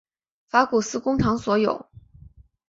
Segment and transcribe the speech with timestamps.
[0.47, 1.87] 法古斯工厂所有。